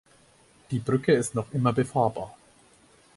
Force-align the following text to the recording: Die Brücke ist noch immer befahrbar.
Die 0.71 0.79
Brücke 0.79 1.13
ist 1.13 1.35
noch 1.35 1.51
immer 1.53 1.73
befahrbar. 1.73 2.35